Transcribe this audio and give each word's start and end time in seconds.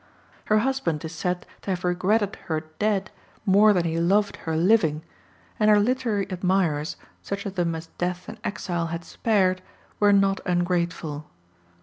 Her 0.45 0.57
husband 0.65 1.05
is 1.05 1.11
said 1.11 1.45
to 1.61 1.69
have 1.69 1.83
regretted 1.83 2.35
her 2.47 2.61
dead 2.79 3.11
more 3.45 3.71
than 3.71 3.83
he 3.83 3.99
loved 3.99 4.37
her 4.37 4.55
living, 4.57 5.03
and 5.59 5.69
her 5.69 5.79
literary 5.79 6.25
admirers, 6.31 6.97
such 7.21 7.45
of 7.45 7.53
them 7.53 7.75
as 7.75 7.85
death 7.99 8.27
and 8.27 8.39
exile 8.43 8.87
had 8.87 9.05
spared, 9.05 9.61
were 9.99 10.11
not 10.11 10.41
ungrateful. 10.43 11.27